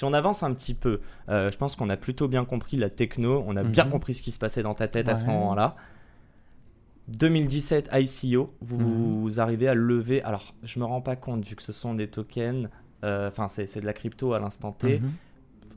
Si 0.00 0.04
on 0.06 0.14
avance 0.14 0.42
un 0.42 0.54
petit 0.54 0.72
peu, 0.72 1.00
euh, 1.28 1.50
je 1.50 1.58
pense 1.58 1.76
qu'on 1.76 1.90
a 1.90 1.96
plutôt 1.98 2.26
bien 2.26 2.46
compris 2.46 2.78
la 2.78 2.88
techno, 2.88 3.44
on 3.46 3.54
a 3.54 3.62
bien 3.62 3.84
Mhm. 3.84 3.90
compris 3.90 4.14
ce 4.14 4.22
qui 4.22 4.30
se 4.30 4.38
passait 4.38 4.62
dans 4.62 4.72
ta 4.72 4.88
tête 4.88 5.10
à 5.10 5.16
ce 5.16 5.26
moment-là. 5.26 5.76
2017 7.08 7.90
ICO, 7.92 8.54
vous, 8.62 8.78
Mhm. 8.78 9.20
vous 9.20 9.40
arrivez 9.40 9.68
à 9.68 9.74
lever. 9.74 10.22
Alors, 10.22 10.54
je 10.62 10.78
me 10.78 10.86
rends 10.86 11.02
pas 11.02 11.16
compte 11.16 11.44
vu 11.44 11.54
que 11.54 11.62
ce 11.62 11.72
sont 11.72 11.92
des 11.94 12.08
tokens. 12.08 12.70
euh, 13.04 13.28
Enfin, 13.28 13.48
c'est 13.48 13.66
c'est 13.66 13.80
de 13.82 13.86
la 13.86 13.92
crypto 13.92 14.32
à 14.32 14.38
l'instant 14.40 14.72
T. 14.72 15.00
Mhm. 15.00 15.12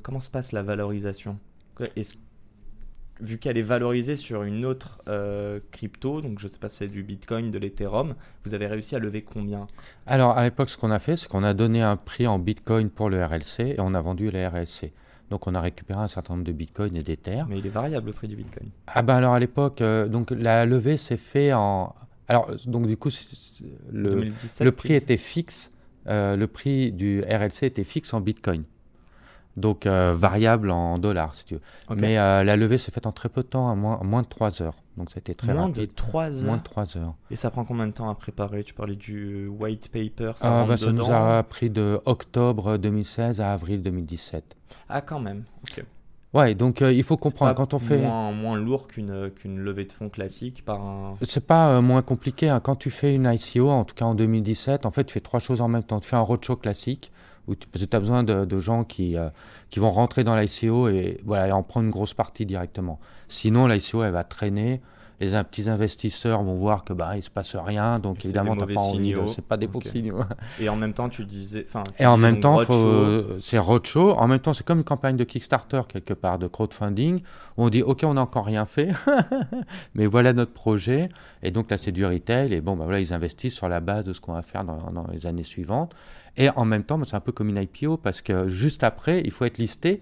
Comment 0.04 0.22
se 0.22 0.30
passe 0.30 0.53
la 0.53 0.62
valorisation? 0.64 1.38
Est-ce- 1.98 2.16
Vu 3.22 3.38
qu'elle 3.38 3.58
est 3.58 3.62
valorisée 3.62 4.16
sur 4.16 4.44
une 4.44 4.66
autre 4.66 5.02
euh, 5.08 5.59
crypto, 5.72 6.22
donc 6.22 6.40
je 6.40 6.48
sais 6.48 6.58
pas 6.58 6.70
si 6.70 6.77
c'est 6.77 6.88
du 6.88 7.03
Bitcoin, 7.03 7.52
de 7.52 7.59
l'Ethereum, 7.59 8.16
vous 8.44 8.53
avez 8.53 8.67
réussi 8.67 8.95
à 8.95 8.99
lever 8.99 9.22
combien? 9.22 9.67
Alors, 10.08 10.38
à 10.38 10.44
l'époque, 10.44 10.70
ce 10.70 10.77
qu'on 10.77 10.91
a 10.91 10.99
fait, 10.99 11.16
c'est 11.16 11.27
qu'on 11.27 11.44
a 11.44 11.53
donné 11.53 11.81
un 11.81 11.95
prix 11.95 12.26
en 12.27 12.39
Bitcoin 12.39 12.89
pour 12.89 13.09
le 13.09 13.23
RLC 13.23 13.59
et 13.59 13.75
on 13.80 13.94
a 13.94 14.02
vendu 14.02 14.31
les 14.31 14.47
RLC. 14.47 14.91
Donc, 15.30 15.47
on 15.47 15.56
a 15.56 15.61
récupéré 15.61 16.00
un 16.00 16.08
certain 16.08 16.34
nombre 16.34 16.45
de 16.45 16.52
Bitcoin 16.52 16.95
et 16.97 17.03
d'Ether. 17.03 17.44
Mais 17.47 17.59
il 17.59 17.66
est 17.66 17.69
variable 17.69 18.08
le 18.08 18.14
prix 18.14 18.28
du 18.28 18.36
Bitcoin. 18.36 18.69
Ah 18.88 19.02
ben 19.03 19.16
alors, 19.16 19.34
à 19.34 19.39
l'époque, 19.39 19.81
euh, 19.81 20.08
donc 20.08 20.31
la 20.31 20.66
levée 20.66 20.97
s'est 20.97 21.17
fait 21.17 21.53
en... 21.53 21.95
Alors, 22.28 22.50
donc 22.66 22.88
du 22.88 22.97
coup, 22.97 23.09
le, 23.91 24.09
2017, 24.09 24.66
le 24.66 24.72
prix 24.72 24.94
était 24.94 25.17
fixe. 25.17 25.72
euh, 26.08 26.36
le 26.36 26.47
prix 26.47 26.91
du 26.91 27.22
RLC 27.22 27.64
était 27.64 27.84
fixe 27.84 28.14
en 28.14 28.22
Bitcoin. 28.22 28.64
Donc, 29.56 29.86
euh, 29.86 30.16
variable 30.18 30.72
en 30.72 30.98
dollars, 30.98 31.36
si 31.36 31.46
tu 31.46 31.54
veux. 31.56 31.62
Mais 31.96 32.18
euh, 32.18 32.44
la 32.44 32.56
levée 32.56 32.80
s'est 32.80 32.92
faite 32.92 33.06
en 33.06 33.12
très 33.12 33.30
peu 33.30 33.44
de 33.44 33.48
temps, 33.48 33.68
en 33.70 33.76
moins, 33.76 34.00
moins 34.04 34.23
de 34.23 34.28
3 34.28 34.62
heures. 34.64 34.78
Donc, 34.98 35.09
c'était 35.14 35.36
très 35.36 35.54
moins 35.54 35.70
de 35.70 35.76
rapide. 35.76 35.94
3 35.96 36.38
heures. 36.40 36.46
Moins 36.46 36.58
de 36.58 36.64
3 36.64 36.98
heures. 36.98 37.14
Et 37.30 37.36
ça 37.36 37.52
prend 37.52 37.64
combien 37.64 37.86
de 37.86 37.92
temps 37.92 38.09
à 38.09 38.16
préparer? 38.16 38.64
Tu 38.64 38.74
parlais 38.74 38.96
du 38.96 39.48
white 39.48 39.90
paper, 39.90 40.31
ça 40.38 40.62
Ah, 40.62 40.66
bah, 40.66 40.76
ça 40.78 40.92
nous 40.92 41.12
a 41.12 41.44
pris 41.44 41.70
de 41.70 42.02
octobre 42.06 42.78
2016 42.78 43.42
à 43.42 43.54
avril 43.54 43.84
2017. 43.84 44.56
Ah, 44.90 45.02
quand 45.02 45.20
même. 45.20 45.44
Ok. 45.64 45.84
Ouais, 46.34 46.56
donc 46.56 46.81
euh, 46.81 46.92
il 46.92 47.04
faut 47.04 47.16
comprendre 47.16 47.54
quand 47.54 47.76
on 47.76 47.80
fait. 47.80 48.00
moins, 48.00 48.31
moins 48.31 48.58
lourd 48.58 48.88
qu'une 48.88 49.30
qu'une 49.36 49.59
levée 49.59 49.86
de 49.86 49.92
fonds 49.92 50.09
classique 50.09 50.66
par 50.66 50.81
un. 50.81 51.14
C'est 51.22 51.46
pas 51.46 51.76
euh, 51.76 51.81
moins 51.81 52.02
compliqué. 52.02 52.50
hein. 52.50 52.59
Quand 52.59 52.76
tu 52.76 52.90
fais 52.90 53.14
une 53.14 53.31
ICO, 53.31 53.70
en 53.70 53.84
tout 53.84 53.94
cas 53.94 54.06
en 54.06 54.16
2017, 54.16 54.88
en 54.88 54.92
fait, 54.92 55.04
tu 55.04 55.14
fais 55.14 55.20
trois 55.20 55.40
choses 55.40 55.62
en 55.62 55.68
même 55.68 55.84
temps. 55.84 56.00
Tu 56.00 56.09
fais 56.09 56.16
un 56.16 56.22
roadshow 56.22 56.56
classique 56.56 57.12
tu 57.47 57.88
as 57.91 57.99
besoin 57.99 58.23
de, 58.23 58.45
de 58.45 58.59
gens 58.59 58.83
qui, 58.83 59.17
euh, 59.17 59.30
qui 59.69 59.80
vont 59.80 59.91
rentrer 59.91 60.23
dans 60.23 60.36
l'ICO 60.36 60.88
et, 60.88 61.19
voilà, 61.25 61.47
et 61.47 61.52
en 61.52 61.63
prendre 61.63 61.85
une 61.85 61.91
grosse 61.91 62.13
partie 62.13 62.45
directement. 62.45 63.00
Sinon, 63.27 63.67
l'ICO, 63.67 64.03
elle 64.03 64.11
va 64.13 64.23
traîner. 64.23 64.81
Les 65.23 65.43
petits 65.43 65.69
investisseurs 65.69 66.43
vont 66.43 66.55
voir 66.55 66.83
que 66.83 66.91
bah 66.91 67.16
il 67.16 67.23
se 67.23 67.29
passe 67.29 67.55
rien, 67.55 67.99
donc 67.99 68.23
évidemment 68.25 68.55
t'as 68.55 68.66
pas 68.66 68.81
envie. 68.81 69.13
de-. 69.13 69.27
C'est 69.27 69.45
pas 69.45 69.57
des 69.57 69.67
bons 69.67 69.81
signaux. 69.81 70.19
Et 70.59 70.67
en 70.67 70.75
même 70.75 70.93
temps, 70.93 71.07
tu 71.07 71.23
disais. 71.25 71.66
Enfin, 71.67 71.83
Et 71.97 72.05
en 72.05 72.17
même 72.17 72.39
temps, 72.39 72.57
roadshow. 72.57 73.39
c'est 73.41 73.57
roadshow. 73.57 74.11
En 74.11 74.27
même 74.27 74.39
temps, 74.39 74.53
c'est 74.53 74.66
comme 74.66 74.79
une 74.79 74.83
campagne 74.83 75.16
de 75.16 75.23
Kickstarter 75.23 75.81
quelque 75.88 76.13
part, 76.13 76.39
de 76.39 76.47
crowdfunding, 76.47 77.22
où 77.57 77.63
on 77.66 77.69
dit 77.69 77.83
OK, 77.83 78.01
on 78.03 78.16
n'a 78.16 78.22
encore 78.22 78.45
rien 78.45 78.66
fait, 78.66 78.89
mais 79.95 80.06
voilà 80.06 80.33
notre 80.33 80.53
projet. 80.53 81.09
Et 81.41 81.51
donc 81.51 81.72
là, 81.72 81.78
c'est 81.78 81.91
du 81.91 82.06
retail. 82.06 82.53
Et 82.53 82.59
bon, 82.62 82.75
bah 82.75 82.83
voilà, 82.83 83.00
ils 83.00 83.13
investissent 83.13 83.56
sur 83.56 83.69
la 83.69 83.79
base 83.79 84.03
de 84.03 84.13
ce 84.13 84.19
qu'on 84.19 84.33
va 84.33 84.41
faire 84.41 84.66
dans, 84.66 84.91
dans 84.91 85.07
les 85.12 85.25
années 85.25 85.44
suivantes. 85.44 85.95
Et 86.38 86.50
en 86.50 86.66
même 86.66 86.83
temps, 86.83 87.00
c'est 87.06 87.16
un 87.16 87.19
peu 87.19 87.31
comme 87.31 87.50
une 87.50 87.57
IPO 87.62 87.97
parce 87.97 88.22
que 88.22 88.47
juste 88.50 88.83
après, 88.83 89.22
il 89.23 89.31
faut 89.31 89.45
être 89.45 89.57
listé 89.57 90.01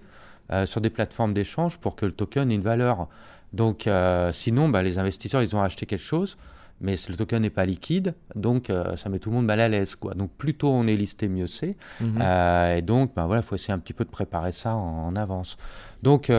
euh, 0.50 0.66
sur 0.66 0.80
des 0.80 0.90
plateformes 0.90 1.34
d'échange 1.34 1.78
pour 1.78 1.94
que 1.94 2.06
le 2.06 2.12
token 2.12 2.50
ait 2.50 2.54
une 2.54 2.62
valeur. 2.62 3.08
Donc, 3.52 3.86
euh, 3.86 4.32
sinon, 4.32 4.68
bah, 4.68 4.82
les 4.82 4.98
investisseurs, 4.98 5.42
ils 5.42 5.54
ont 5.54 5.62
acheté 5.62 5.86
quelque 5.86 6.00
chose 6.00 6.36
mais 6.84 6.96
le 7.08 7.14
token 7.14 7.40
n'est 7.40 7.48
pas 7.48 7.64
liquide, 7.64 8.14
donc 8.34 8.68
euh, 8.68 8.96
ça 8.96 9.08
met 9.08 9.20
tout 9.20 9.30
le 9.30 9.36
monde 9.36 9.46
mal 9.46 9.60
à 9.60 9.68
l'aise. 9.68 9.94
Quoi. 9.94 10.14
Donc 10.14 10.32
plus 10.32 10.54
tôt 10.54 10.68
on 10.68 10.88
est 10.88 10.96
listé, 10.96 11.28
mieux 11.28 11.46
c'est. 11.46 11.76
Mhm. 12.00 12.18
Euh, 12.20 12.76
et 12.76 12.82
donc, 12.82 13.14
ben 13.14 13.26
voilà, 13.26 13.40
il 13.40 13.44
faut 13.44 13.54
essayer 13.54 13.72
un 13.72 13.78
petit 13.78 13.92
peu 13.92 14.04
de 14.04 14.10
préparer 14.10 14.50
ça 14.50 14.74
en, 14.74 15.06
en 15.06 15.14
avance. 15.14 15.56
Donc, 16.02 16.32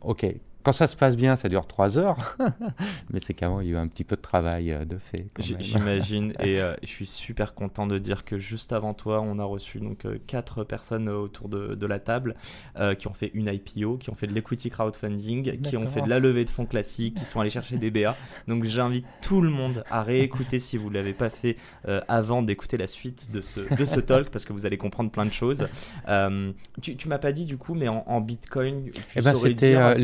ok, 0.00 0.26
quand 0.62 0.72
ça 0.72 0.86
se 0.86 0.96
passe 0.96 1.16
bien, 1.16 1.36
ça 1.36 1.48
dure 1.48 1.66
trois 1.66 1.98
heures, 1.98 2.36
mais 3.10 3.20
c'est 3.20 3.34
qu'avant, 3.34 3.60
il 3.60 3.68
y 3.68 3.70
a 3.70 3.74
eu 3.74 3.76
un 3.76 3.88
petit 3.88 4.04
peu 4.04 4.16
de 4.16 4.20
travail 4.20 4.72
euh, 4.72 4.84
de 4.84 4.98
fait. 4.98 5.26
J'imagine, 5.38 6.32
et 6.40 6.60
euh, 6.60 6.74
je 6.82 6.88
suis 6.88 7.06
super 7.06 7.54
content 7.54 7.86
de 7.86 7.98
dire 7.98 8.24
que 8.24 8.38
juste 8.38 8.72
avant 8.72 8.94
toi, 8.94 9.20
on 9.20 9.38
a 9.38 9.44
reçu 9.44 9.80
donc 9.80 10.04
euh, 10.04 10.18
quatre 10.26 10.64
personnes 10.64 11.08
autour 11.08 11.48
de, 11.48 11.74
de 11.74 11.86
la 11.86 11.98
table 11.98 12.34
euh, 12.78 12.94
qui 12.94 13.08
ont 13.08 13.14
fait 13.14 13.30
une 13.34 13.48
IPO, 13.48 13.96
qui 13.98 14.10
ont 14.10 14.14
fait 14.14 14.26
de 14.26 14.32
l'equity 14.32 14.70
crowdfunding, 14.70 15.60
qui 15.62 15.76
ont 15.76 15.86
fait 15.86 16.02
de 16.02 16.08
la 16.08 16.18
levée 16.18 16.44
de 16.44 16.50
fonds 16.50 16.66
classique, 16.66 17.16
qui 17.16 17.24
sont 17.24 17.40
allés 17.40 17.50
chercher 17.50 17.76
des 17.76 17.90
BA. 17.90 18.16
Donc 18.48 18.64
j'invite 18.64 19.06
tout 19.20 19.40
le 19.40 19.50
monde 19.50 19.84
à 19.90 20.02
réécouter 20.02 20.58
si 20.58 20.76
vous 20.76 20.88
ne 20.88 20.94
l'avez 20.94 21.12
pas 21.12 21.30
fait 21.30 21.56
euh, 21.88 22.00
avant 22.08 22.42
d'écouter 22.42 22.76
la 22.76 22.86
suite 22.86 23.30
de 23.32 23.40
ce, 23.40 23.60
de 23.74 23.84
ce 23.84 24.00
talk 24.00 24.30
parce 24.30 24.44
que 24.44 24.52
vous 24.52 24.66
allez 24.66 24.78
comprendre 24.78 25.10
plein 25.10 25.26
de 25.26 25.32
choses. 25.32 25.66
Euh, 26.08 26.52
tu 26.80 26.96
tu 26.96 27.08
m'as 27.08 27.18
pas 27.18 27.32
dit 27.32 27.44
du 27.44 27.56
coup, 27.56 27.74
mais 27.74 27.88
en, 27.88 28.04
en 28.06 28.20
Bitcoin, 28.20 28.90
tu 28.90 29.00
Eh 29.16 29.20
ben, 29.20 29.32
saurais 29.32 29.50
c'était 29.50 29.70
dire 29.74 29.94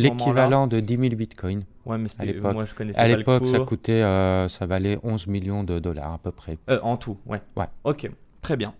à 0.48 0.66
l'équivalent 0.66 0.66
de 0.66 0.80
10 0.80 0.96
000 0.96 1.16
bitcoins. 1.16 1.62
Ouais, 1.86 1.98
mais 1.98 2.08
c'était- 2.08 2.26
l'époque. 2.26 2.52
moi 2.54 2.64
je 2.64 2.74
connaissais 2.74 2.98
À 3.00 3.08
l'époque, 3.08 3.46
ça 3.46 3.60
coûtait, 3.60 4.02
euh, 4.02 4.48
ça 4.48 4.66
valait 4.66 4.98
11 5.02 5.26
millions 5.26 5.64
de 5.64 5.78
dollars 5.78 6.12
à 6.12 6.18
peu 6.18 6.32
près. 6.32 6.58
Euh, 6.68 6.78
en 6.82 6.96
tout, 6.96 7.16
ouais. 7.26 7.40
Ouais. 7.56 7.66
Ok, 7.84 8.10
très 8.42 8.56
bien. 8.56 8.74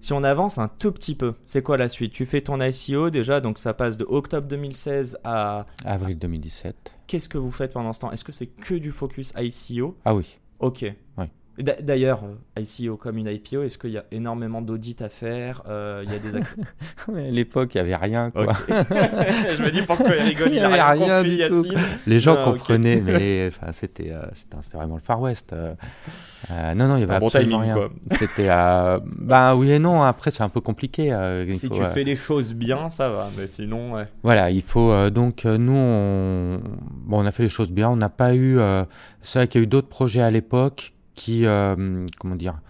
Si 0.00 0.12
on 0.12 0.22
avance 0.22 0.58
un 0.58 0.68
tout 0.68 0.92
petit 0.92 1.14
peu, 1.14 1.32
c'est 1.46 1.62
quoi 1.62 1.78
la 1.78 1.88
suite? 1.88 2.12
Tu 2.12 2.26
fais 2.26 2.42
ton 2.42 2.60
ICO 2.60 3.08
déjà, 3.08 3.40
donc 3.40 3.58
ça 3.58 3.72
passe 3.72 3.96
de 3.96 4.04
octobre 4.06 4.46
2016 4.46 5.18
à... 5.24 5.64
Avril 5.84 6.18
2017. 6.18 6.92
Qu'est-ce 7.06 7.28
que 7.28 7.38
vous 7.38 7.50
faites 7.50 7.72
pendant 7.72 7.92
ce 7.94 8.00
temps? 8.00 8.12
Est-ce 8.12 8.24
que 8.24 8.32
c'est 8.32 8.46
que 8.48 8.74
du 8.74 8.92
focus 8.92 9.32
ICO 9.38 9.96
Ah 10.04 10.14
oui. 10.14 10.38
Ok. 10.58 10.82
Ouais. 11.16 11.30
D'ailleurs, 11.58 12.22
ICO 12.58 12.96
comme 12.96 13.16
une 13.16 13.28
IPO, 13.28 13.62
est-ce 13.62 13.78
qu'il 13.78 13.90
y 13.90 13.98
a 13.98 14.04
énormément 14.10 14.60
d'audits 14.60 14.96
à 15.00 15.08
faire 15.08 15.62
Euh, 15.68 16.02
Il 16.04 16.12
y 16.12 16.16
a 16.16 16.18
des... 16.18 16.36
Ouais, 17.08 17.30
l'époque, 17.30 17.74
il 17.74 17.78
n'y 17.82 17.92
avait 17.92 17.94
rien. 18.04 18.30
Quoi. 18.30 18.46
Je 18.68 19.62
me 19.62 19.70
dis 19.70 19.82
pourquoi 19.82 20.16
il 20.16 20.22
rigole, 20.22 20.48
il 20.48 20.54
Il 20.54 20.56
y 20.56 20.60
a 20.60 20.66
avait 20.66 20.82
rien, 21.04 21.18
compris, 21.22 21.36
du 21.36 21.44
tout. 21.44 21.64
Les 22.08 22.18
gens 22.18 22.36
Ah, 22.40 22.44
comprenaient, 22.44 23.00
mais 23.00 23.18
les- 23.18 23.48
enfin, 23.48 23.70
c'était, 23.72 24.10
euh, 24.10 24.22
c'était, 24.34 24.56
c'était 24.62 24.76
vraiment 24.78 24.96
le 24.96 25.00
Far 25.00 25.20
West. 25.20 25.52
euh. 25.52 25.74
Euh, 26.50 26.74
non, 26.74 26.88
non, 26.88 26.96
il 26.96 27.00
y 27.00 27.04
avait 27.04 27.20
bon 27.20 27.26
absolument 27.26 27.60
timing, 27.62 27.74
rien. 27.74 27.88
quoi. 27.88 27.90
C'était, 28.18 28.48
ben 28.48 29.54
oui 29.54 29.70
et 29.72 29.78
non. 29.78 30.02
Après, 30.02 30.30
c'est 30.30 30.42
un 30.42 30.48
peu 30.48 30.60
compliqué. 30.60 31.16
Si 31.54 31.68
faut, 31.68 31.74
tu 31.76 31.84
fais 31.94 32.04
les 32.04 32.16
choses 32.16 32.52
bien, 32.52 32.88
ça 32.90 33.08
va, 33.08 33.28
mais 33.38 33.46
sinon, 33.46 33.94
ouais. 33.94 34.08
Voilà, 34.22 34.50
il 34.50 34.60
faut 34.62 35.08
donc 35.10 35.44
nous, 35.44 35.72
on, 35.76 36.60
bon, 37.06 37.22
on 37.22 37.26
a 37.26 37.32
fait 37.32 37.44
les 37.44 37.48
choses 37.48 37.70
bien. 37.70 37.88
On 37.90 37.96
n'a 37.96 38.08
pas 38.10 38.34
eu. 38.34 38.58
c'est 39.22 39.38
vrai 39.38 39.48
qu'il 39.48 39.60
y 39.60 39.62
a 39.62 39.64
eu 39.64 39.68
d'autres 39.68 39.88
projets 39.88 40.20
à 40.20 40.30
l'époque 40.30 40.93
qui, 41.14 41.46
euh, 41.46 42.06
comment 42.18 42.36
dire, 42.36 42.60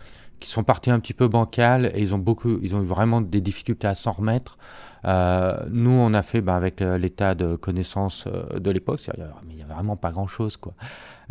qui 0.40 0.50
sont 0.50 0.62
partis 0.62 0.90
un 0.90 1.00
petit 1.00 1.14
peu 1.14 1.28
bancal 1.28 1.90
et 1.94 2.02
ils 2.02 2.14
ont 2.14 2.18
beaucoup, 2.18 2.58
ils 2.62 2.74
ont 2.74 2.82
eu 2.82 2.86
vraiment 2.86 3.20
des 3.20 3.40
difficultés 3.40 3.86
à 3.86 3.94
s'en 3.94 4.12
remettre. 4.12 4.58
Euh, 5.06 5.64
nous, 5.70 5.90
on 5.90 6.14
a 6.14 6.22
fait 6.22 6.40
ben, 6.40 6.54
avec 6.54 6.80
euh, 6.80 6.98
l'état 6.98 7.34
de 7.34 7.56
connaissance 7.56 8.26
de 8.26 8.70
l'époque, 8.70 9.00
il 9.06 9.58
y 9.58 9.62
avait 9.62 9.72
vraiment 9.72 9.96
pas 9.96 10.10
grand-chose, 10.10 10.56
quoi. 10.56 10.74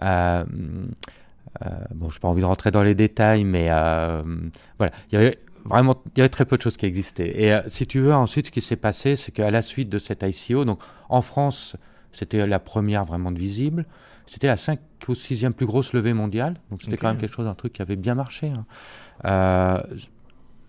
Euh, 0.02 0.44
bon, 1.94 2.10
je 2.10 2.16
n'ai 2.16 2.20
pas 2.20 2.28
envie 2.28 2.42
de 2.42 2.46
rentrer 2.46 2.72
dans 2.72 2.84
les 2.84 2.96
détails, 2.96 3.44
mais 3.44 3.68
voilà, 4.78 4.92
il 5.12 5.14
y 5.14 5.16
avait 5.16 5.38
vraiment, 5.66 6.02
il 6.16 6.20
y 6.20 6.22
avait 6.22 6.30
très 6.30 6.46
peu 6.46 6.58
de 6.58 6.62
choses 6.62 6.78
qui 6.78 6.86
existaient. 6.86 7.44
Et 7.44 7.56
si 7.68 7.88
tu 7.88 8.00
veux, 8.00 8.14
ensuite, 8.14 8.48
ce 8.48 8.52
qui 8.52 8.62
s'est 8.62 8.76
passé, 8.76 9.16
c'est 9.16 9.32
qu'à 9.32 9.52
la 9.52 9.62
suite 9.62 9.90
de 9.90 10.00
cette 10.00 10.24
ICO, 10.24 10.66
donc 10.66 10.80
en 11.10 11.22
France, 11.22 11.76
c'était 12.12 12.46
la 12.48 12.60
première 12.60 13.06
vraiment 13.06 13.32
visible. 13.32 13.86
C'était 14.26 14.48
la 14.48 14.58
5 14.58 14.80
ou 15.08 15.14
6e 15.14 15.52
plus 15.52 15.66
grosse 15.66 15.94
levée 15.94 16.14
mondiale. 16.14 16.56
Donc 16.72 16.82
c'était 16.82 16.98
quand 16.98 17.10
même 17.10 17.18
quelque 17.18 17.34
chose, 17.34 17.48
un 17.48 17.56
truc 17.56 17.74
qui 17.74 17.82
avait 17.82 17.96
bien 17.96 18.16
marché. 18.16 18.48
hein. 18.48 18.66
Euh, 19.26 19.82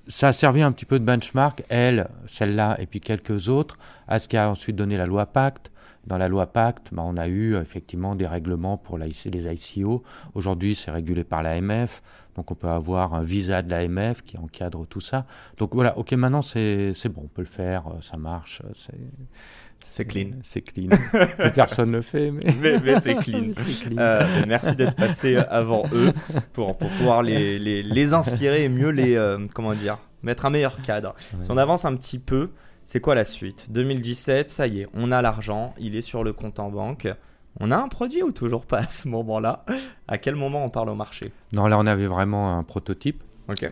ça 0.06 0.28
a 0.28 0.32
servi 0.32 0.62
un 0.62 0.72
petit 0.72 0.84
peu 0.84 0.98
de 0.98 1.04
benchmark, 1.04 1.62
elle, 1.68 2.08
celle-là, 2.26 2.76
et 2.78 2.86
puis 2.86 3.00
quelques 3.00 3.48
autres, 3.48 3.78
à 4.06 4.18
ce 4.18 4.28
qui 4.28 4.36
a 4.36 4.50
ensuite 4.50 4.76
donné 4.76 4.96
la 4.96 5.06
loi 5.06 5.26
Pacte. 5.26 5.70
Dans 6.06 6.18
la 6.18 6.28
loi 6.28 6.46
Pacte, 6.46 6.88
bah, 6.92 7.02
on 7.04 7.16
a 7.16 7.28
eu 7.28 7.54
euh, 7.54 7.62
effectivement 7.62 8.14
des 8.14 8.26
règlements 8.26 8.76
pour 8.76 8.98
les 8.98 9.08
ICO. 9.26 10.02
Aujourd'hui, 10.34 10.74
c'est 10.74 10.90
régulé 10.90 11.24
par 11.24 11.42
l'AMF. 11.42 12.02
Donc, 12.36 12.50
on 12.50 12.54
peut 12.54 12.68
avoir 12.68 13.14
un 13.14 13.22
visa 13.22 13.62
de 13.62 13.70
l'AMF 13.70 14.22
qui 14.22 14.36
encadre 14.38 14.86
tout 14.86 15.00
ça. 15.00 15.24
Donc, 15.58 15.74
voilà, 15.74 15.96
ok, 15.96 16.12
maintenant, 16.12 16.42
c'est 16.42 16.92
bon, 17.08 17.22
on 17.24 17.28
peut 17.28 17.42
le 17.42 17.48
faire, 17.48 17.86
euh, 17.86 18.00
ça 18.02 18.16
marche. 18.16 18.60
euh, 18.64 18.70
C'est 19.84 20.04
clean. 20.04 20.30
C'est 20.42 20.62
clean. 20.62 20.88
Personne 21.54 21.92
ne 21.92 21.96
le 21.98 22.02
fait, 22.02 22.30
mais, 22.32 22.40
Mais, 22.60 22.78
mais 22.80 23.00
c'est 23.00 23.14
clean. 23.16 23.50
Euh, 23.98 24.26
merci 24.48 24.74
d'être 24.74 24.96
passé 24.96 25.36
avant 25.36 25.84
eux 25.92 26.12
pour, 26.52 26.76
pour 26.76 26.88
pouvoir 26.90 27.22
les, 27.22 27.58
les, 27.60 27.82
les 27.82 28.14
inspirer 28.14 28.64
et 28.64 28.68
mieux 28.68 28.88
les, 28.90 29.14
euh, 29.14 29.38
comment 29.54 29.74
dire, 29.74 29.98
mettre 30.22 30.46
un 30.46 30.50
meilleur 30.50 30.80
cadre. 30.82 31.14
Si 31.42 31.50
on 31.50 31.56
avance 31.56 31.84
un 31.84 31.94
petit 31.94 32.18
peu, 32.18 32.50
c'est 32.84 33.00
quoi 33.00 33.14
la 33.14 33.24
suite? 33.24 33.66
2017, 33.70 34.50
ça 34.50 34.66
y 34.66 34.80
est, 34.80 34.88
on 34.94 35.10
a 35.12 35.22
l'argent, 35.22 35.74
il 35.78 35.96
est 35.96 36.00
sur 36.00 36.24
le 36.24 36.32
compte 36.32 36.58
en 36.58 36.70
banque. 36.70 37.08
On 37.60 37.70
a 37.70 37.76
un 37.76 37.88
produit 37.88 38.22
ou 38.22 38.32
toujours 38.32 38.66
pas 38.66 38.78
à 38.78 38.88
ce 38.88 39.08
moment-là? 39.08 39.64
À 40.08 40.18
quel 40.18 40.34
moment 40.34 40.64
on 40.64 40.70
parle 40.70 40.90
au 40.90 40.94
marché? 40.94 41.32
Non, 41.52 41.66
là 41.66 41.78
on 41.78 41.86
avait 41.86 42.06
vraiment 42.06 42.58
un 42.58 42.62
prototype 42.62 43.22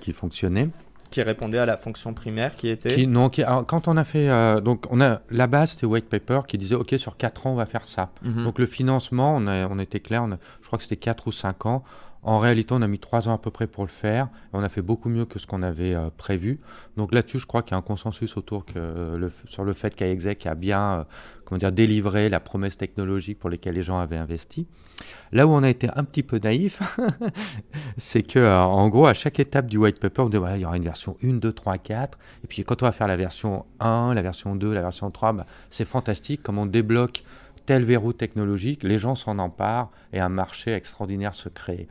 qui 0.00 0.12
fonctionnait. 0.12 0.68
Qui 1.10 1.22
répondait 1.22 1.58
à 1.58 1.66
la 1.66 1.76
fonction 1.76 2.14
primaire 2.14 2.56
qui 2.56 2.68
était? 2.68 2.94
Qui, 2.94 3.06
Non, 3.06 3.28
quand 3.28 3.86
on 3.86 3.96
a 3.98 4.04
fait. 4.04 4.30
Euh, 4.30 4.60
donc 4.60 4.86
on 4.88 5.00
a, 5.00 5.20
la 5.30 5.46
base 5.46 5.72
c'était 5.72 5.84
White 5.84 6.08
Paper 6.08 6.40
qui 6.48 6.56
disait 6.56 6.74
Ok, 6.74 6.94
sur 6.96 7.18
4 7.18 7.46
ans 7.46 7.52
on 7.52 7.56
va 7.56 7.66
faire 7.66 7.86
ça. 7.86 8.12
Mhm. 8.22 8.44
Donc 8.44 8.58
le 8.58 8.66
financement, 8.66 9.34
on, 9.36 9.46
a, 9.46 9.66
on 9.68 9.78
était 9.78 10.00
clair, 10.00 10.26
je 10.62 10.66
crois 10.66 10.78
que 10.78 10.84
c'était 10.84 10.96
4 10.96 11.26
ou 11.28 11.32
5 11.32 11.66
ans. 11.66 11.84
En 12.24 12.38
réalité, 12.38 12.72
on 12.72 12.82
a 12.82 12.86
mis 12.86 13.00
trois 13.00 13.28
ans 13.28 13.34
à 13.34 13.38
peu 13.38 13.50
près 13.50 13.66
pour 13.66 13.84
le 13.84 13.90
faire. 13.90 14.28
on 14.52 14.62
a 14.62 14.68
fait 14.68 14.82
beaucoup 14.82 15.08
mieux 15.08 15.24
que 15.24 15.40
ce 15.40 15.46
qu'on 15.46 15.62
avait 15.62 15.94
euh, 15.94 16.08
prévu. 16.16 16.60
Donc 16.96 17.12
là-dessus, 17.12 17.40
je 17.40 17.46
crois 17.46 17.62
qu'il 17.62 17.72
y 17.72 17.74
a 17.74 17.78
un 17.78 17.82
consensus 17.82 18.36
autour 18.36 18.64
euh, 18.76 19.28
sur 19.46 19.64
le 19.64 19.72
fait 19.72 19.94
qu'AEXEC 19.94 20.46
a 20.46 20.54
bien 20.54 21.00
euh, 21.00 21.04
comment 21.44 21.58
dire, 21.58 21.72
délivré 21.72 22.28
la 22.28 22.38
promesse 22.38 22.76
technologique 22.76 23.40
pour 23.40 23.50
laquelle 23.50 23.74
les 23.74 23.82
gens 23.82 23.98
avaient 23.98 24.16
investi. 24.16 24.68
Là 25.32 25.48
où 25.48 25.50
on 25.50 25.64
a 25.64 25.68
été 25.68 25.88
un 25.96 26.04
petit 26.04 26.22
peu 26.22 26.38
naïf, 26.38 26.80
c'est 27.96 28.22
que 28.22 28.38
en 28.38 28.88
gros, 28.88 29.06
à 29.06 29.14
chaque 29.14 29.40
étape 29.40 29.66
du 29.66 29.76
white 29.76 29.98
paper, 29.98 30.22
on 30.22 30.28
dit 30.28 30.38
il 30.54 30.60
y 30.60 30.64
aura 30.64 30.76
une 30.76 30.84
version 30.84 31.16
1, 31.24 31.34
2, 31.34 31.52
3, 31.52 31.78
4. 31.78 32.18
Et 32.44 32.46
puis 32.46 32.62
quand 32.62 32.82
on 32.82 32.86
va 32.86 32.92
faire 32.92 33.08
la 33.08 33.16
version 33.16 33.64
1, 33.80 34.14
la 34.14 34.22
version 34.22 34.54
2, 34.54 34.72
la 34.72 34.82
version 34.82 35.10
3, 35.10 35.32
bah, 35.32 35.46
c'est 35.70 35.84
fantastique 35.84 36.42
comme 36.44 36.58
on 36.58 36.66
débloque 36.66 37.24
tel 37.66 37.84
verrou 37.84 38.12
technologique, 38.12 38.82
les 38.82 38.98
gens 38.98 39.14
s'en 39.14 39.38
emparent 39.38 39.90
et 40.12 40.20
un 40.20 40.28
marché 40.28 40.72
extraordinaire 40.72 41.34
se 41.34 41.48
crée. 41.48 41.88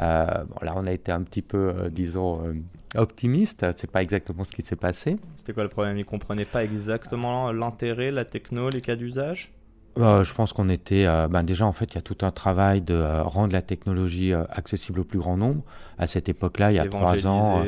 Euh, 0.00 0.26
bon, 0.44 0.56
là, 0.62 0.74
on 0.76 0.86
a 0.86 0.92
été 0.92 1.12
un 1.12 1.22
petit 1.22 1.42
peu, 1.42 1.72
euh, 1.76 1.90
disons, 1.90 2.44
euh, 2.46 2.54
optimiste. 2.96 3.66
C'est 3.76 3.90
pas 3.90 4.02
exactement 4.02 4.44
ce 4.44 4.52
qui 4.52 4.62
s'est 4.62 4.76
passé. 4.76 5.18
C'était 5.36 5.52
quoi 5.52 5.62
le 5.62 5.68
problème? 5.68 5.96
Ils 5.98 6.04
comprenaient 6.04 6.44
pas 6.44 6.64
exactement 6.64 7.52
l'intérêt, 7.52 8.10
la 8.10 8.24
techno, 8.24 8.70
les 8.70 8.80
cas 8.80 8.96
d'usage? 8.96 9.52
Je 9.96 10.34
pense 10.34 10.52
qu'on 10.52 10.68
était. 10.70 11.06
ben 11.30 11.44
déjà, 11.44 11.66
en 11.66 11.72
fait, 11.72 11.92
il 11.92 11.94
y 11.94 11.98
a 11.98 12.02
tout 12.02 12.18
un 12.22 12.32
travail 12.32 12.80
de 12.80 13.00
rendre 13.20 13.52
la 13.52 13.62
technologie 13.62 14.32
accessible 14.32 14.98
au 14.98 15.04
plus 15.04 15.20
grand 15.20 15.36
nombre. 15.36 15.62
À 15.98 16.08
cette 16.08 16.28
époque-là, 16.28 16.72
il 16.72 16.74
y 16.74 16.80
a 16.80 16.86
trois 16.88 17.28
ans, 17.28 17.64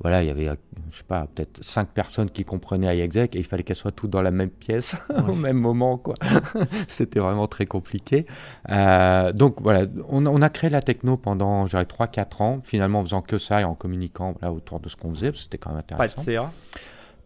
voilà, 0.00 0.22
il 0.22 0.28
y 0.28 0.30
avait, 0.30 0.48
euh, 0.48 0.54
je 0.90 0.98
sais 0.98 1.04
pas, 1.04 1.26
peut-être 1.26 1.62
cinq 1.62 1.88
personnes 1.88 2.30
qui 2.30 2.44
comprenaient 2.44 2.96
iExec 2.96 3.36
et 3.36 3.38
il 3.38 3.44
fallait 3.44 3.62
qu'elles 3.62 3.76
soient 3.76 3.92
toutes 3.92 4.10
dans 4.10 4.22
la 4.22 4.30
même 4.30 4.50
pièce 4.50 4.96
au 5.28 5.34
même 5.34 5.58
moment, 5.58 5.98
quoi. 5.98 6.14
C'était 6.88 7.20
vraiment 7.20 7.46
très 7.46 7.66
compliqué. 7.66 8.26
Euh, 8.70 9.32
donc 9.32 9.60
voilà, 9.60 9.86
on, 10.08 10.42
a 10.42 10.48
créé 10.48 10.70
la 10.70 10.80
techno 10.80 11.16
pendant, 11.16 11.66
je 11.66 11.70
dirais, 11.70 11.84
3-4 11.84 12.42
ans, 12.42 12.60
finalement 12.64 13.00
en 13.00 13.04
faisant 13.04 13.22
que 13.22 13.38
ça 13.38 13.60
et 13.60 13.64
en 13.64 13.74
communiquant 13.74 14.34
voilà, 14.40 14.54
autour 14.54 14.80
de 14.80 14.88
ce 14.88 14.96
qu'on 14.96 15.12
faisait, 15.14 15.32
c'était 15.34 15.58
quand 15.58 15.70
même 15.70 15.80
intéressant. 15.80 16.14
Pas 16.14 16.20
de 16.20 16.24
CA 16.24 16.52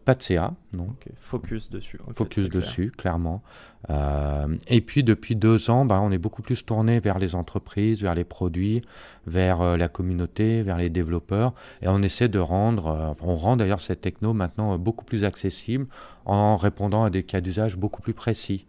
pas 0.04 0.14
de 0.14 0.22
CA, 0.22 0.52
non. 0.72 0.88
Focus 1.18 1.70
dessus. 1.70 1.98
Focus 2.12 2.48
dessus, 2.48 2.90
clairement. 2.90 3.42
Euh, 3.90 4.56
et 4.68 4.80
puis 4.80 5.02
depuis 5.02 5.34
deux 5.36 5.70
ans, 5.70 5.84
bah, 5.84 6.00
on 6.02 6.10
est 6.10 6.18
beaucoup 6.18 6.42
plus 6.42 6.64
tourné 6.64 7.00
vers 7.00 7.18
les 7.18 7.34
entreprises, 7.34 8.02
vers 8.02 8.14
les 8.14 8.24
produits, 8.24 8.82
vers 9.26 9.60
euh, 9.60 9.76
la 9.76 9.88
communauté, 9.88 10.62
vers 10.62 10.76
les 10.76 10.90
développeurs. 10.90 11.54
Et 11.82 11.88
on 11.88 12.02
essaie 12.02 12.28
de 12.28 12.38
rendre, 12.38 12.88
euh, 12.88 13.12
on 13.22 13.36
rend 13.36 13.56
d'ailleurs 13.56 13.80
cette 13.80 14.02
techno 14.02 14.34
maintenant 14.34 14.76
beaucoup 14.78 15.04
plus 15.04 15.24
accessible 15.24 15.86
en 16.26 16.56
répondant 16.56 17.04
à 17.04 17.10
des 17.10 17.22
cas 17.22 17.40
d'usage 17.40 17.76
beaucoup 17.76 18.02
plus 18.02 18.14
précis. 18.14 18.66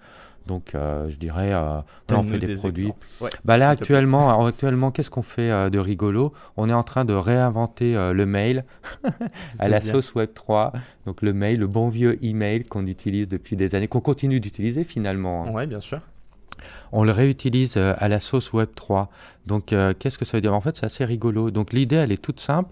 Donc, 0.47 0.75
euh, 0.75 1.09
je 1.09 1.17
dirais, 1.17 1.53
euh, 1.53 1.81
là, 2.09 2.19
on 2.19 2.23
fait 2.23 2.37
des, 2.37 2.55
produits. 2.55 2.93
bah 3.43 3.57
là, 3.57 3.69
actuellement, 3.69 4.45
actuellement 4.45 4.91
qu'est-ce 4.91 5.09
qu'on 5.09 5.23
fait 5.23 5.49
euh, 5.49 5.69
de 5.69 5.79
rigolo? 5.79 6.33
On 6.55 6.69
est 6.69 6.73
en 6.73 6.83
train 6.83 7.03
de 7.03 7.13
réinventer 7.13 7.95
le 8.13 8.25
mail 8.25 8.63
à 9.59 9.69
la 9.69 9.81
sauce 9.81 10.13
Web 10.13 10.29
3. 10.33 10.73
Donc, 11.05 11.21
le 11.21 11.33
mail, 11.33 11.59
le 11.59 11.67
bon 11.67 11.89
vieux 11.89 12.23
email 12.23 12.63
qu'on 12.63 12.85
utilise 12.85 13.27
depuis 13.27 13.55
des 13.55 13.75
années, 13.75 13.87
qu'on 13.87 14.01
continue 14.01 14.39
d'utiliser 14.39 14.83
finalement. 14.83 15.45
Hein. 15.45 15.51
Oui, 15.53 15.67
bien 15.67 15.81
sûr. 15.81 15.99
On 16.91 17.03
le 17.03 17.11
réutilise 17.11 17.77
à 17.77 18.07
la 18.07 18.19
sauce 18.19 18.53
Web 18.53 18.69
3. 18.75 19.09
Donc, 19.45 19.73
qu'est-ce 19.99 20.17
que 20.17 20.25
ça 20.25 20.37
veut 20.37 20.41
dire? 20.41 20.53
En 20.53 20.61
fait, 20.61 20.77
c'est 20.77 20.85
assez 20.85 21.05
rigolo. 21.05 21.51
Donc, 21.51 21.73
l'idée, 21.73 21.97
elle 21.97 22.11
est 22.11 22.21
toute 22.21 22.39
simple. 22.39 22.71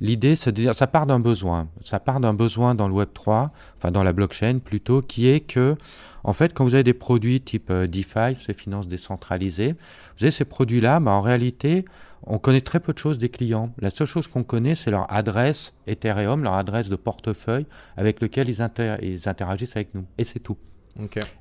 L'idée, 0.00 0.34
c'est 0.34 0.50
de 0.50 0.60
dire, 0.60 0.74
ça 0.74 0.88
part 0.88 1.06
d'un 1.06 1.20
besoin. 1.20 1.68
Ça 1.80 2.00
part 2.00 2.18
d'un 2.18 2.34
besoin 2.34 2.74
dans 2.74 2.88
le 2.88 2.94
Web 2.94 3.10
3, 3.14 3.52
enfin 3.78 3.92
dans 3.92 4.02
la 4.02 4.12
blockchain 4.12 4.58
plutôt, 4.58 5.00
qui 5.00 5.28
est 5.28 5.38
que 5.38 5.76
en 6.24 6.32
fait, 6.32 6.54
quand 6.54 6.64
vous 6.64 6.74
avez 6.74 6.84
des 6.84 6.94
produits 6.94 7.40
type 7.40 7.70
euh, 7.70 7.86
DeFi, 7.86 8.36
ces 8.44 8.54
finances 8.54 8.88
décentralisées, 8.88 9.72
vous 10.18 10.24
avez 10.24 10.30
ces 10.30 10.44
produits-là, 10.44 11.00
bah, 11.00 11.12
en 11.12 11.20
réalité, 11.20 11.84
on 12.24 12.38
connaît 12.38 12.60
très 12.60 12.80
peu 12.80 12.92
de 12.92 12.98
choses 12.98 13.18
des 13.18 13.28
clients. 13.28 13.72
La 13.78 13.90
seule 13.90 14.06
chose 14.06 14.28
qu'on 14.28 14.44
connaît, 14.44 14.74
c'est 14.74 14.90
leur 14.90 15.12
adresse 15.12 15.72
Ethereum, 15.86 16.44
leur 16.44 16.54
adresse 16.54 16.88
de 16.88 16.96
portefeuille 16.96 17.66
avec 17.96 18.20
lequel 18.20 18.48
ils, 18.48 18.62
interagissent 18.62 19.76
avec 19.76 19.94
nous. 19.94 20.04
Et 20.18 20.24
c'est 20.24 20.38
tout. 20.38 20.56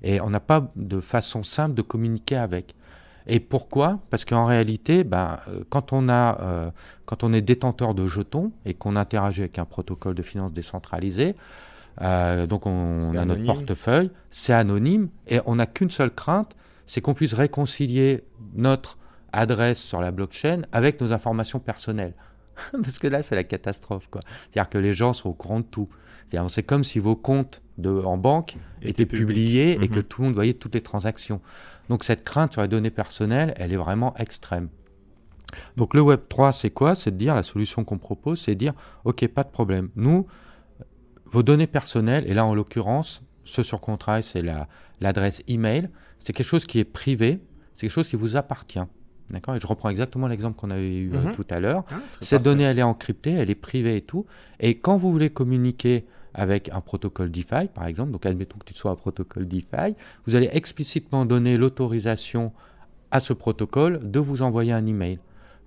Et 0.01 0.21
on 0.21 0.29
n'a 0.29 0.39
pas 0.39 0.71
de 0.75 0.99
façon 1.01 1.43
simple 1.43 1.75
de 1.75 1.81
communiquer 1.81 2.37
avec. 2.37 2.73
Et 3.27 3.39
pourquoi? 3.39 3.99
Parce 4.09 4.25
qu'en 4.25 4.45
réalité, 4.45 5.05
euh, 5.13 5.63
quand, 5.69 5.93
on 5.93 6.09
a, 6.09 6.41
euh, 6.41 6.71
quand 7.05 7.23
on 7.23 7.33
est 7.33 7.41
détenteur 7.41 7.93
de 7.93 8.07
jetons 8.07 8.51
et 8.65 8.73
qu'on 8.73 8.95
interagit 8.95 9.41
avec 9.41 9.59
un 9.59 9.65
protocole 9.65 10.15
de 10.15 10.23
finances 10.23 10.53
décentralisé, 10.53 11.35
euh, 12.01 12.47
donc 12.47 12.65
on, 12.65 13.15
a 13.15 13.25
notre 13.25 13.43
portefeuille, 13.43 14.11
c'est 14.29 14.53
anonyme 14.53 15.09
et 15.27 15.39
on 15.45 15.55
n'a 15.55 15.65
qu'une 15.65 15.91
seule 15.91 16.13
crainte, 16.13 16.55
c'est 16.85 17.01
qu'on 17.01 17.13
puisse 17.13 17.33
réconcilier 17.33 18.23
notre 18.53 18.97
adresse 19.33 19.81
sur 19.81 20.01
la 20.01 20.11
blockchain 20.11 20.61
avec 20.71 20.99
nos 21.01 21.13
informations 21.13 21.59
personnelles. 21.59 22.13
Parce 22.83 22.99
que 22.99 23.07
là, 23.07 23.21
c'est 23.21 23.35
la 23.35 23.43
catastrophe. 23.43 24.07
C'est-à-dire 24.11 24.69
que 24.69 24.77
les 24.77 24.93
gens 24.93 25.13
sont 25.13 25.29
au 25.29 25.33
courant 25.33 25.59
de 25.59 25.65
tout. 25.65 25.89
C'est 26.47 26.63
comme 26.63 26.83
si 26.83 26.99
vos 26.99 27.15
comptes 27.15 27.61
de, 27.77 27.89
en 27.89 28.17
banque 28.17 28.55
étaient 28.81 29.05
publiés 29.05 29.77
et 29.81 29.87
que 29.89 29.99
mhm. 29.99 30.03
tout 30.03 30.21
le 30.21 30.27
monde 30.27 30.35
voyait 30.35 30.53
toutes 30.53 30.75
les 30.75 30.81
transactions. 30.81 31.41
Donc 31.89 32.05
cette 32.05 32.23
crainte 32.23 32.53
sur 32.53 32.61
les 32.61 32.69
données 32.69 32.91
personnelles, 32.91 33.53
elle 33.57 33.73
est 33.73 33.77
vraiment 33.77 34.15
extrême. 34.17 34.69
Donc 35.75 35.93
le 35.93 36.01
Web 36.01 36.21
3, 36.29 36.53
c'est 36.53 36.69
quoi? 36.69 36.95
C'est 36.95 37.11
de 37.11 37.17
dire, 37.17 37.35
la 37.35 37.43
solution 37.43 37.83
qu'on 37.83 37.97
propose, 37.97 38.39
c'est 38.39 38.53
de 38.53 38.59
dire, 38.59 38.73
OK, 39.03 39.27
pas 39.27 39.43
de 39.43 39.49
problème. 39.49 39.89
Nous, 39.97 40.25
vos 41.31 41.43
données 41.43 41.67
personnelles, 41.67 42.25
et 42.27 42.33
là 42.33 42.45
en 42.45 42.53
l'occurrence, 42.53 43.21
ce 43.45 43.63
sur 43.63 43.81
quoi 43.81 43.93
on 43.93 43.97
travaille, 43.97 44.23
c'est 44.23 44.43
l'adresse 44.99 45.43
email, 45.47 45.89
c'est 46.19 46.33
quelque 46.33 46.47
chose 46.47 46.65
qui 46.65 46.79
est 46.79 46.85
privé, 46.85 47.41
c'est 47.75 47.87
quelque 47.87 47.93
chose 47.93 48.07
qui 48.07 48.15
vous 48.15 48.35
appartient. 48.35 48.79
D'accord? 49.29 49.55
Et 49.55 49.59
je 49.59 49.67
reprends 49.67 49.89
exactement 49.89 50.27
l'exemple 50.27 50.59
qu'on 50.59 50.71
avait 50.71 50.97
eu 50.97 51.13
euh, 51.13 51.21
mhm. 51.21 51.35
tout 51.35 51.45
à 51.49 51.59
l'heure. 51.59 51.85
Ah, 51.89 51.95
Cette 52.19 52.43
donnée, 52.43 52.63
elle 52.63 52.79
est 52.79 52.83
encryptée, 52.83 53.31
elle 53.31 53.49
est 53.49 53.55
privée 53.55 53.95
et 53.95 54.01
tout. 54.01 54.25
Et 54.59 54.77
quand 54.77 54.97
vous 54.97 55.11
voulez 55.11 55.29
communiquer 55.29 56.05
avec 56.33 56.69
un 56.69 56.81
protocole 56.81 57.31
DeFi, 57.31 57.67
par 57.73 57.87
exemple, 57.87 58.11
donc 58.11 58.25
admettons 58.25 58.57
que 58.57 58.65
tu 58.65 58.73
sois 58.73 58.91
un 58.91 58.95
protocole 58.95 59.47
DeFi, 59.47 59.95
vous 60.27 60.35
allez 60.35 60.49
explicitement 60.51 61.25
donner 61.25 61.57
l'autorisation 61.57 62.51
à 63.11 63.19
ce 63.19 63.33
protocole 63.33 63.99
de 64.09 64.19
vous 64.19 64.41
envoyer 64.41 64.73
un 64.73 64.85
email. 64.85 65.19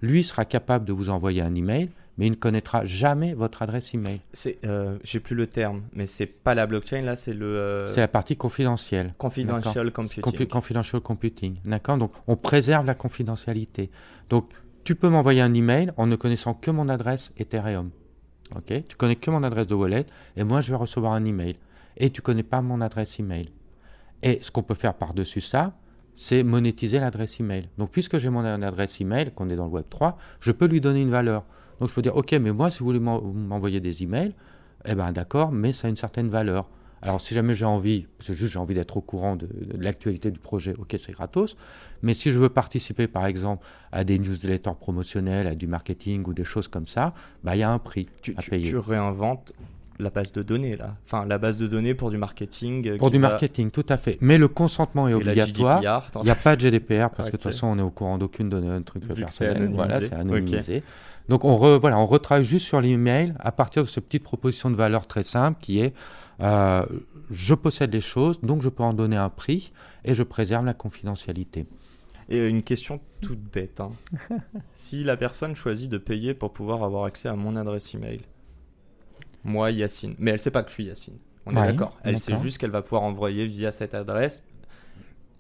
Lui 0.02 0.24
sera 0.24 0.44
capable 0.44 0.84
de 0.84 0.92
vous 0.92 1.08
envoyer 1.08 1.42
un 1.42 1.54
email 1.54 1.90
mais 2.16 2.26
il 2.26 2.30
ne 2.30 2.36
connaîtra 2.36 2.84
jamais 2.84 3.34
votre 3.34 3.62
adresse 3.62 3.94
email. 3.94 4.20
C'est, 4.32 4.58
euh, 4.64 4.98
j'ai 5.02 5.20
plus 5.20 5.34
le 5.34 5.46
terme, 5.46 5.82
mais 5.92 6.06
c'est 6.06 6.26
pas 6.26 6.54
la 6.54 6.66
blockchain 6.66 7.02
là, 7.02 7.16
c'est 7.16 7.34
le. 7.34 7.46
Euh, 7.46 7.86
c'est 7.88 8.00
la 8.00 8.08
partie 8.08 8.36
confidentielle. 8.36 9.14
Confidential 9.18 9.90
computing. 9.90 10.46
confidential 10.46 11.00
computing, 11.00 11.56
d'accord. 11.64 11.98
Donc 11.98 12.12
on 12.26 12.36
préserve 12.36 12.86
la 12.86 12.94
confidentialité. 12.94 13.90
Donc 14.30 14.50
tu 14.84 14.94
peux 14.94 15.08
m'envoyer 15.08 15.40
un 15.40 15.54
email 15.54 15.92
en 15.96 16.06
ne 16.06 16.16
connaissant 16.16 16.54
que 16.54 16.70
mon 16.70 16.88
adresse 16.88 17.32
Ethereum, 17.38 17.90
ok. 18.54 18.86
Tu 18.88 18.96
connais 18.96 19.16
que 19.16 19.30
mon 19.30 19.42
adresse 19.42 19.66
de 19.66 19.74
wallet 19.74 20.06
et 20.36 20.44
moi 20.44 20.60
je 20.60 20.70
vais 20.70 20.76
recevoir 20.76 21.12
un 21.12 21.24
email 21.24 21.56
et 21.96 22.10
tu 22.10 22.22
connais 22.22 22.42
pas 22.42 22.60
mon 22.62 22.80
adresse 22.80 23.18
email. 23.18 23.48
Et 24.22 24.38
ce 24.42 24.50
qu'on 24.50 24.62
peut 24.62 24.74
faire 24.74 24.94
par 24.94 25.14
dessus 25.14 25.40
ça, 25.40 25.74
c'est 26.16 26.42
monétiser 26.42 26.98
l'adresse 27.00 27.40
email. 27.40 27.68
Donc 27.78 27.90
puisque 27.90 28.18
j'ai 28.18 28.30
mon 28.30 28.44
adresse 28.44 29.00
email, 29.00 29.32
qu'on 29.32 29.50
est 29.50 29.56
dans 29.56 29.66
le 29.66 29.72
Web 29.72 29.86
3, 29.90 30.16
je 30.40 30.52
peux 30.52 30.66
lui 30.66 30.80
donner 30.80 31.00
une 31.00 31.10
valeur. 31.10 31.44
Donc 31.80 31.88
je 31.88 31.94
peux 31.94 32.02
dire, 32.02 32.16
ok, 32.16 32.32
mais 32.32 32.52
moi, 32.52 32.70
si 32.70 32.80
vous 32.80 32.86
voulez 32.86 33.00
m'envoyer 33.00 33.80
des 33.80 34.02
emails, 34.02 34.34
eh 34.86 34.94
ben 34.94 35.12
d'accord, 35.12 35.52
mais 35.52 35.72
ça 35.72 35.88
a 35.88 35.90
une 35.90 35.96
certaine 35.96 36.28
valeur. 36.28 36.68
Alors 37.04 37.20
si 37.20 37.34
jamais 37.34 37.52
j'ai 37.52 37.66
envie, 37.66 38.06
parce 38.16 38.28
que 38.28 38.34
juste 38.34 38.52
j'ai 38.52 38.58
envie 38.58 38.74
d'être 38.74 38.96
au 38.96 39.02
courant 39.02 39.36
de, 39.36 39.46
l'actualité 39.78 40.30
du 40.30 40.38
projet, 40.38 40.74
ok, 40.78 40.96
c'est 40.98 41.12
gratos. 41.12 41.54
Mais 42.02 42.14
si 42.14 42.30
je 42.30 42.38
veux 42.38 42.48
participer, 42.48 43.08
par 43.08 43.26
exemple, 43.26 43.66
à 43.92 44.04
des 44.04 44.18
newsletters 44.18 44.72
promotionnels, 44.80 45.46
à 45.46 45.54
du 45.54 45.66
marketing 45.66 46.24
ou 46.26 46.32
des 46.32 46.44
choses 46.44 46.66
comme 46.66 46.86
ça, 46.86 47.12
bah 47.42 47.56
il 47.56 47.58
y 47.58 47.62
a 47.62 47.70
un 47.70 47.78
prix 47.78 48.08
tu, 48.22 48.34
à 48.38 48.42
payer. 48.42 48.70
Tu 48.70 48.78
réinventes 48.78 49.52
la 49.98 50.10
base 50.10 50.32
de 50.32 50.42
données 50.42 50.76
là. 50.76 50.96
Enfin, 51.04 51.24
la 51.26 51.38
base 51.38 51.56
de 51.56 51.66
données 51.66 51.94
pour 51.94 52.10
du 52.10 52.18
marketing. 52.18 52.88
Euh, 52.88 52.96
pour 52.96 53.10
du 53.10 53.18
marketing, 53.18 53.70
tout 53.70 53.86
à 53.88 53.96
fait. 53.96 54.18
Mais 54.20 54.38
le 54.38 54.48
consentement 54.48 55.08
est 55.08 55.14
obligatoire. 55.14 55.80
Il 55.80 56.24
n'y 56.24 56.30
a 56.30 56.34
pas 56.34 56.56
de 56.56 56.60
GDPR 56.60 57.10
parce 57.10 57.30
que 57.30 57.36
de 57.36 57.42
toute 57.42 57.42
façon, 57.42 57.68
on 57.68 57.78
est 57.78 57.82
au 57.82 57.90
courant 57.90 58.18
d'aucune 58.18 58.48
donnée, 58.48 58.68
un 58.68 58.82
truc 58.82 59.06
personnel. 59.06 59.70
Voilà, 59.74 60.00
c'est 60.00 60.12
anonymisé. 60.12 60.82
Donc 61.28 61.44
on, 61.44 61.56
voilà, 61.78 61.98
on 61.98 62.06
retravaille 62.06 62.44
juste 62.44 62.66
sur 62.66 62.80
l'email 62.80 63.32
à 63.38 63.50
partir 63.50 63.82
de 63.82 63.88
cette 63.88 64.04
petite 64.04 64.24
proposition 64.24 64.70
de 64.70 64.76
valeur 64.76 65.06
très 65.06 65.24
simple 65.24 65.58
qui 65.60 65.80
est 65.80 65.94
euh, 66.40 66.84
je 67.30 67.54
possède 67.54 67.92
les 67.92 68.00
choses, 68.00 68.40
donc 68.40 68.62
je 68.62 68.68
peux 68.68 68.82
en 68.82 68.92
donner 68.92 69.16
un 69.16 69.30
prix 69.30 69.72
et 70.04 70.14
je 70.14 70.22
préserve 70.22 70.64
la 70.64 70.74
confidentialité. 70.74 71.66
Et 72.28 72.38
une 72.48 72.62
question 72.62 73.00
toute 73.20 73.40
bête. 73.40 73.80
Hein. 73.80 73.90
si 74.74 75.04
la 75.04 75.16
personne 75.16 75.54
choisit 75.54 75.90
de 75.90 75.98
payer 75.98 76.34
pour 76.34 76.52
pouvoir 76.52 76.82
avoir 76.82 77.04
accès 77.04 77.28
à 77.28 77.36
mon 77.36 77.56
adresse 77.56 77.94
email, 77.94 78.20
moi 79.44 79.70
Yacine. 79.70 80.14
Mais 80.18 80.30
elle 80.32 80.40
sait 80.40 80.50
pas 80.50 80.62
que 80.62 80.68
je 80.70 80.74
suis 80.74 80.84
Yacine. 80.84 81.18
On 81.46 81.52
est 81.52 81.66
d'accord. 81.66 81.98
Elle 82.02 82.18
sait 82.18 82.36
juste 82.38 82.58
qu'elle 82.58 82.70
va 82.70 82.82
pouvoir 82.82 83.02
envoyer 83.02 83.46
via 83.46 83.72
cette 83.72 83.94
adresse. 83.94 84.44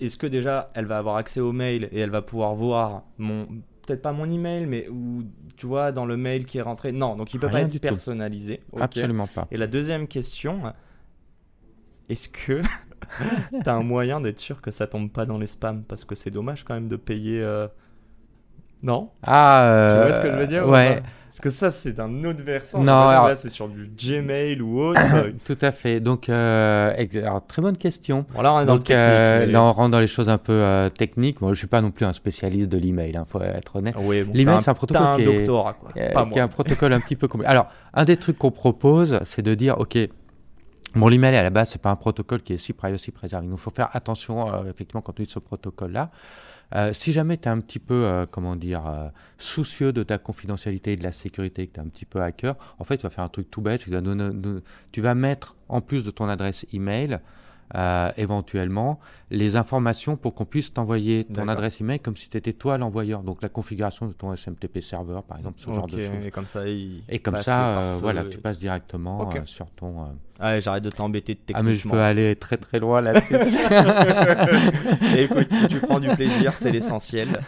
Est-ce 0.00 0.16
que 0.16 0.26
déjà 0.26 0.70
elle 0.74 0.86
va 0.86 0.98
avoir 0.98 1.16
accès 1.16 1.40
au 1.40 1.52
mail 1.52 1.88
et 1.92 2.00
elle 2.00 2.10
va 2.10 2.20
pouvoir 2.22 2.54
voir 2.54 3.04
mon 3.18 3.46
peut-être 3.86 4.02
pas 4.02 4.12
mon 4.12 4.28
email 4.28 4.66
mais 4.66 4.88
ou 4.88 5.24
tu 5.56 5.66
vois 5.66 5.92
dans 5.92 6.04
le 6.04 6.16
mail 6.16 6.46
qui 6.46 6.58
est 6.58 6.62
rentré? 6.62 6.92
Non, 6.92 7.16
donc 7.16 7.32
il 7.32 7.40
peut 7.40 7.46
Rien 7.46 7.68
pas 7.68 7.74
être 7.74 7.80
personnalisé. 7.80 8.60
Absolument 8.78 9.26
pas. 9.26 9.46
Et 9.50 9.56
la 9.56 9.66
deuxième 9.66 10.08
question, 10.08 10.62
est-ce 12.08 12.28
que 12.28 12.60
tu 13.62 13.68
as 13.68 13.74
un 13.74 13.82
moyen 13.82 14.20
d'être 14.20 14.40
sûr 14.40 14.60
que 14.60 14.70
ça 14.70 14.86
tombe 14.86 15.10
pas 15.10 15.26
dans 15.26 15.38
les 15.38 15.46
spams? 15.46 15.84
Parce 15.84 16.04
que 16.04 16.14
c'est 16.14 16.30
dommage 16.30 16.64
quand 16.64 16.74
même 16.74 16.88
de 16.88 16.96
payer. 16.96 17.40
euh, 17.40 17.68
Non 18.84 19.08
Ah, 19.22 19.62
Tu 19.64 19.70
euh, 19.72 20.04
vois 20.06 20.12
ce 20.14 20.20
que 20.20 20.30
je 20.30 20.36
veux 20.36 20.46
dire 20.46 20.66
ou 20.68 20.70
Ouais, 20.70 21.02
Parce 21.26 21.40
que 21.40 21.48
ça, 21.50 21.70
c'est 21.70 21.92
d'un 21.94 22.22
autre 22.24 22.42
versant. 22.44 22.80
Non, 22.82 23.08
alors- 23.08 23.28
Là, 23.28 23.34
c'est 23.34 23.48
sur 23.48 23.66
du 23.66 23.86
Gmail 23.88 24.60
ou 24.60 24.78
autre. 24.80 25.00
tout 25.46 25.56
à 25.62 25.72
fait. 25.72 25.98
Donc, 26.00 26.28
euh, 26.28 26.92
alors, 27.24 27.44
très 27.46 27.62
bonne 27.62 27.78
question. 27.78 28.26
bon, 28.34 28.42
là, 28.42 28.52
on 28.52 28.60
est 28.60 28.66
dans 28.66 28.76
Donc, 28.76 28.88
le 28.90 28.94
euh, 28.94 29.46
là, 29.46 29.62
on 29.62 29.72
rentre 29.72 29.90
dans 29.90 30.00
les 30.00 30.06
choses 30.06 30.28
un 30.28 30.36
peu 30.38 30.52
euh, 30.52 30.90
techniques. 30.90 31.40
Moi, 31.40 31.52
je 31.54 31.58
suis 31.58 31.66
pas 31.66 31.80
non 31.80 31.90
plus 31.90 32.04
un 32.04 32.12
spécialiste 32.12 32.68
de 32.68 32.76
l'email, 32.76 33.12
il 33.14 33.20
faut 33.26 33.40
être 33.40 33.76
honnête. 33.76 33.94
Oui, 33.98 34.22
bon, 34.22 34.32
L'email, 34.34 34.58
c'est 34.62 34.70
un 34.70 34.74
protocole 34.74 35.02
un 35.06 35.16
qui 35.16 35.22
est- 35.22 35.36
doctorat, 35.38 35.72
quoi. 35.72 35.90
Pas 36.12 36.26
qui 36.26 36.38
est 36.38 36.42
un 36.42 36.48
protocole 36.48 36.92
un 36.92 37.00
petit 37.00 37.16
peu 37.16 37.26
compliqué. 37.26 37.50
Alors, 37.50 37.66
un 37.94 38.04
des 38.04 38.16
trucs 38.18 38.36
qu'on 38.38 38.50
propose, 38.50 39.18
c'est 39.24 39.42
de 39.42 39.54
dire, 39.54 39.78
OK, 39.80 39.96
mon 40.94 41.10
email 41.10 41.34
à 41.36 41.42
la 41.42 41.50
base, 41.50 41.70
c'est 41.70 41.82
pas 41.82 41.90
un 41.90 41.96
protocole 41.96 42.42
qui 42.42 42.52
est 42.52 42.58
si 42.58 42.72
privacy 42.72 43.10
preserving. 43.10 43.50
Donc, 43.50 43.58
il 43.58 43.62
faut 43.62 43.70
faire 43.70 43.90
attention, 43.94 44.52
euh, 44.52 44.70
effectivement, 44.70 45.00
quand 45.00 45.12
on 45.12 45.22
utilise 45.22 45.32
ce 45.32 45.38
protocole-là. 45.38 46.10
Euh, 46.74 46.92
si 46.92 47.12
jamais 47.12 47.36
tu 47.36 47.44
es 47.44 47.52
un 47.52 47.60
petit 47.60 47.78
peu, 47.78 48.04
euh, 48.04 48.26
comment 48.28 48.56
dire, 48.56 48.86
euh, 48.86 49.08
soucieux 49.38 49.92
de 49.92 50.02
ta 50.02 50.18
confidentialité 50.18 50.92
et 50.92 50.96
de 50.96 51.02
la 51.02 51.12
sécurité, 51.12 51.66
que 51.66 51.74
tu 51.74 51.80
es 51.80 51.82
un 51.82 51.88
petit 51.88 52.04
peu 52.04 52.20
hacker, 52.20 52.56
en 52.78 52.84
fait, 52.84 52.96
tu 52.96 53.02
vas 53.04 53.10
faire 53.10 53.24
un 53.24 53.28
truc 53.28 53.50
tout 53.50 53.60
bête. 53.60 53.82
Tu 53.82 53.90
vas, 53.90 54.00
tu 54.92 55.00
vas 55.00 55.14
mettre, 55.14 55.56
en 55.68 55.80
plus 55.80 56.04
de 56.04 56.10
ton 56.10 56.28
adresse 56.28 56.66
email, 56.72 57.20
euh, 57.74 58.10
éventuellement, 58.16 59.00
les 59.30 59.56
informations 59.56 60.16
pour 60.16 60.34
qu'on 60.34 60.44
puisse 60.44 60.72
t'envoyer 60.72 61.24
ton 61.24 61.48
adresse 61.48 61.80
email 61.80 61.98
comme 61.98 62.16
si 62.16 62.28
tu 62.28 62.36
étais 62.36 62.52
toi 62.52 62.78
l'envoyeur. 62.78 63.22
Donc, 63.22 63.42
la 63.42 63.48
configuration 63.48 64.06
de 64.06 64.12
ton 64.12 64.34
SMTP 64.34 64.80
serveur, 64.80 65.22
par 65.24 65.38
exemple, 65.38 65.58
ce 65.58 65.70
genre 65.72 65.86
de 65.86 65.98
choses. 65.98 66.26
Et 66.26 66.30
comme 66.30 66.46
ça, 66.46 66.68
il 66.68 67.02
Et 67.08 67.18
comme 67.18 67.34
passe 67.34 67.44
ça, 67.44 67.80
le 67.80 67.86
euh, 67.86 67.98
voilà, 68.00 68.22
et 68.22 68.28
tu 68.28 68.38
passes 68.38 68.58
directement 68.58 69.30
euh, 69.34 69.40
sur 69.46 69.66
ton. 69.70 70.08
Allez, 70.38 70.60
j'arrête 70.60 70.84
de 70.84 70.90
t'embêter 70.90 71.34
techniquement. 71.34 71.60
Ah, 71.60 71.62
mais 71.62 71.74
je 71.74 71.88
peux 71.88 72.00
aller 72.00 72.36
très 72.36 72.56
très 72.56 72.78
loin 72.80 73.00
là-dessus. 73.00 73.34
Écoute, 75.16 75.52
si 75.52 75.68
tu 75.68 75.80
prends 75.80 76.00
du 76.00 76.08
plaisir, 76.08 76.54
c'est 76.56 76.70
l'essentiel. 76.70 77.40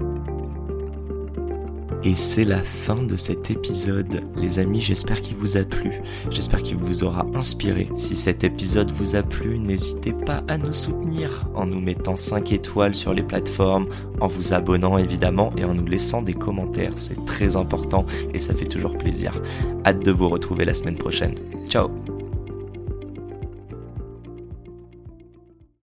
Et 2.07 2.15
c'est 2.15 2.45
la 2.45 2.63
fin 2.63 3.03
de 3.03 3.17
cet 3.17 3.51
épisode. 3.51 4.23
Les 4.37 4.61
amis, 4.61 4.81
j'espère 4.81 5.21
qu'il 5.21 5.35
vous 5.35 5.57
a 5.57 5.65
plu. 5.65 5.91
J'espère 6.31 6.63
qu'il 6.63 6.77
vous 6.77 7.03
aura 7.03 7.27
inspiré. 7.35 7.89
Si 7.97 8.15
cet 8.15 8.45
épisode 8.45 8.93
vous 8.93 9.17
a 9.17 9.25
plu, 9.25 9.59
n'hésitez 9.59 10.13
pas 10.13 10.45
à 10.47 10.57
nous 10.57 10.73
soutenir 10.73 11.49
en 11.57 11.67
nous 11.67 11.81
mettant 11.81 12.17
5 12.17 12.53
étoiles 12.53 12.95
sur 12.95 13.13
les 13.13 13.25
plateformes, 13.25 13.89
en 14.21 14.29
vous 14.29 14.55
abonnant 14.55 14.99
évidemment 14.99 15.53
et 15.57 15.65
en 15.65 15.75
nous 15.75 15.87
laissant 15.87 16.23
des 16.23 16.35
commentaires. 16.35 16.93
C'est 16.95 17.25
très 17.25 17.57
important 17.57 18.07
et 18.33 18.39
ça 18.39 18.55
fait 18.55 18.67
toujours 18.67 18.97
plaisir. 18.97 19.43
Hâte 19.85 20.05
de 20.05 20.13
vous 20.13 20.29
retrouver 20.29 20.65
la 20.65 20.75
semaine 20.75 20.99
prochaine. 20.99 21.35
Ciao 21.69 21.91